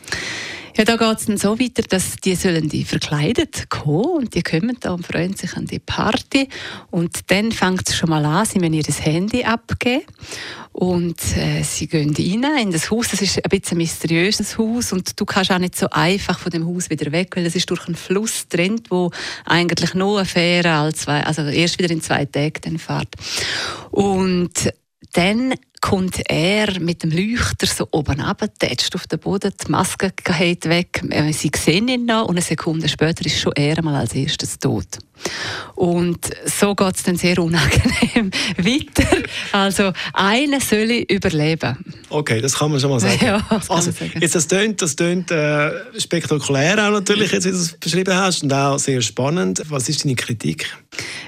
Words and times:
Ja, 0.79 0.85
da 0.85 0.95
geht 0.95 1.19
es 1.19 1.27
dann 1.27 1.39
so 1.39 1.59
weiter, 1.59 1.83
dass 1.83 2.15
die 2.23 2.37
sollen 2.37 2.69
die 2.69 2.85
verkleidet 2.85 3.69
kommen 3.69 4.19
und 4.19 4.35
die 4.37 4.45
kommen 4.45 4.77
da 4.79 4.93
und 4.93 5.05
freuen 5.05 5.35
sich 5.35 5.57
an 5.57 5.67
die 5.67 5.81
Party 5.81 6.49
und 6.93 7.33
dann 7.33 7.51
fängt 7.51 7.89
es 7.89 7.97
schon 7.97 8.11
mal 8.11 8.25
an, 8.25 8.47
sie 8.47 8.61
müssen 8.61 8.75
ihr 8.75 8.85
Handy 8.85 9.43
abgeben 9.43 10.05
und 10.71 11.19
äh, 11.37 11.65
sie 11.65 11.89
gehen 11.89 12.15
rein 12.45 12.69
in 12.69 12.71
das 12.71 12.93
Haus, 12.93 13.09
das 13.09 13.23
ist 13.23 13.45
ein 13.45 13.51
bisschen 13.51 13.77
ein 13.77 13.79
mysteriöses 13.79 14.57
Haus 14.57 14.93
und 14.93 15.19
du 15.19 15.25
kannst 15.25 15.51
auch 15.51 15.59
nicht 15.59 15.75
so 15.75 15.91
einfach 15.91 16.39
von 16.39 16.53
dem 16.53 16.65
Haus 16.65 16.91
wieder 16.91 17.11
weg, 17.11 17.35
weil 17.35 17.47
es 17.47 17.57
ist 17.57 17.69
durch 17.71 17.85
einen 17.89 17.97
Fluss 17.97 18.47
trennt, 18.47 18.89
wo 18.93 19.11
eigentlich 19.47 19.95
nur 19.95 20.19
eine 20.19 20.27
Fähre 20.27 20.75
als 20.75 21.01
zwei, 21.01 21.25
also 21.25 21.43
erst 21.43 21.81
wieder 21.81 21.91
in 21.91 22.03
zwei 22.03 22.25
Tagen 22.25 22.61
dann 22.63 22.79
fährt. 22.79 23.17
Und 23.91 24.73
dann 25.15 25.55
kommt 25.81 26.21
er 26.29 26.81
mit 26.81 27.03
dem 27.03 27.11
Leuchter 27.11 27.67
so 27.67 27.89
oben 27.91 28.21
runter, 28.21 28.53
tätscht 28.59 28.95
auf 28.95 29.07
den 29.07 29.19
Boden, 29.19 29.53
die 29.65 29.71
Maske 29.71 30.13
geht 30.25 30.69
weg, 30.69 31.03
äh, 31.11 31.33
sie 31.33 31.51
sehen 31.57 31.89
ihn 31.89 32.07
noch 32.07 32.25
und 32.25 32.37
eine 32.37 32.43
Sekunde 32.43 32.89
später 32.89 33.25
ist 33.27 33.41
schon 33.41 33.53
er 33.55 33.83
mal 33.83 33.95
als 33.95 34.15
erstes 34.15 34.59
tot. 34.59 34.99
Und 35.75 36.31
so 36.45 36.75
geht 36.75 36.97
es 36.97 37.03
dann 37.03 37.17
sehr 37.17 37.39
unangenehm 37.39 38.31
weiter. 38.57 39.23
Also 39.53 39.93
einer 40.13 40.61
soll 40.61 41.05
überleben. 41.09 41.77
Okay, 42.09 42.41
das 42.41 42.57
kann 42.57 42.71
man 42.71 42.81
schon 42.81 42.91
mal 42.91 43.01
sagen. 43.01 43.19
Ja, 43.29 43.45
das 43.51 43.69
also, 43.69 43.91
sagen. 43.91 44.13
Jetzt 44.21 44.35
das 44.35 44.47
tönt, 44.47 44.81
das 44.81 44.97
tönt 44.97 45.31
äh, 45.31 45.71
spektakulär 45.99 46.87
auch 46.87 46.93
natürlich, 46.93 47.33
jetzt, 47.33 47.47
wie 47.47 47.51
du 47.51 47.57
es 47.57 47.73
beschrieben 47.73 48.15
hast, 48.15 48.43
und 48.43 48.53
auch 48.53 48.79
sehr 48.79 49.03
spannend. 49.03 49.63
Was 49.69 49.89
ist 49.89 50.05
deine 50.05 50.15
Kritik? 50.15 50.67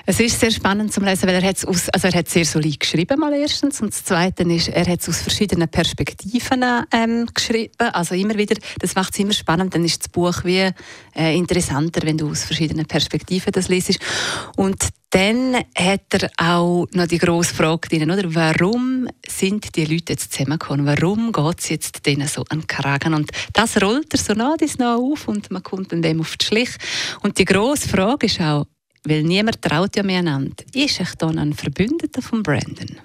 Es 0.06 0.19
ist 0.19 0.41
sehr 0.41 0.50
spannend 0.50 0.93
zu 0.93 1.00
lesen, 1.00 1.28
weil 1.28 1.34
er 1.34 1.43
hat 1.43 1.67
aus, 1.67 1.88
also 1.91 2.09
er 2.09 2.15
hat 2.15 2.28
sehr 2.28 2.44
solid 2.44 2.81
geschrieben 2.81 3.21
mal 3.21 3.34
erstens 3.34 3.81
und 3.81 3.93
das 3.93 4.05
Zweite 4.50 4.55
ist, 4.55 4.69
er 4.69 4.87
hat 4.87 5.00
es 5.00 5.09
aus 5.09 5.22
verschiedenen 5.22 5.69
Perspektiven 5.69 6.65
ähm, 6.93 7.27
geschrieben. 7.33 7.72
Also 7.78 8.15
immer 8.15 8.37
wieder, 8.37 8.56
das 8.78 8.94
macht 8.94 9.12
es 9.12 9.21
immer 9.21 9.33
spannend. 9.33 9.75
Dann 9.75 9.84
ist 9.84 10.03
das 10.03 10.09
Buch 10.09 10.44
wie 10.44 10.71
äh, 11.16 11.37
interessanter, 11.37 12.00
wenn 12.05 12.19
du 12.19 12.31
aus 12.31 12.44
verschiedenen 12.44 12.87
Perspektiven 12.87 13.53
das 13.53 13.69
liest. 13.69 13.99
Und 14.56 14.88
dann 15.11 15.56
hat 15.77 16.03
er 16.11 16.31
auch 16.37 16.87
noch 16.93 17.06
die 17.06 17.19
grosse 17.19 17.55
Frage 17.55 17.88
drin, 17.88 18.11
oder? 18.11 18.34
Warum 18.34 19.09
sind 19.27 19.75
die 19.75 19.84
Leute 19.84 20.12
jetzt 20.12 20.33
zusammengekommen? 20.33 20.87
Warum 20.87 21.32
geht 21.32 21.59
es 21.59 21.69
jetzt 21.69 22.06
denen 22.06 22.28
so 22.28 22.44
an 22.49 22.61
den 22.61 22.67
Kragen? 22.67 23.15
Und 23.15 23.31
das 23.53 23.81
rollt 23.82 24.12
er 24.12 24.19
so 24.19 24.34
nach 24.34 24.56
dies 24.56 24.78
nach 24.78 24.97
auf 24.97 25.27
und 25.27 25.50
man 25.50 25.62
kommt 25.62 25.93
dann 25.93 26.03
dem 26.03 26.21
auf 26.21 26.37
die 26.37 26.47
Schlich. 26.47 26.71
Und 27.22 27.38
die 27.38 27.44
grosse 27.44 27.88
Frage 27.88 28.27
ist 28.27 28.41
auch, 28.41 28.67
weil 29.05 29.22
niemand 29.22 29.62
traut 29.62 29.97
ja 29.97 30.03
mehr 30.03 30.19
einander, 30.19 30.62
ist 30.75 31.00
ich 31.00 31.15
dann 31.17 31.38
ein 31.38 31.55
Verbündeter 31.55 32.22
von 32.22 32.43
Brandon? 32.43 33.00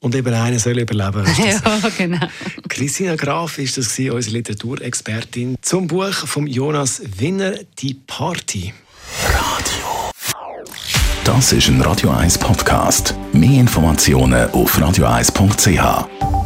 Und 0.00 0.14
eben 0.14 0.32
einer 0.32 0.58
soll 0.58 0.78
überleben. 0.78 1.26
ja, 1.38 1.60
genau. 1.96 2.26
Christina 2.68 3.16
Graf 3.16 3.58
ist 3.58 3.78
das 3.78 3.94
gewesen, 3.94 4.14
unsere 4.14 4.36
Literaturexpertin 4.36 5.56
zum 5.60 5.88
Buch 5.88 6.12
von 6.12 6.46
Jonas 6.46 7.02
Winner 7.18 7.54
«Die 7.78 7.94
Party». 7.94 8.72
Das 11.24 11.52
ist 11.52 11.68
ein 11.68 11.80
Radio 11.82 12.10
1 12.10 12.38
Podcast. 12.38 13.14
Mehr 13.32 13.60
Informationen 13.60 14.48
auf 14.50 14.78
radio1.ch. 14.78 16.37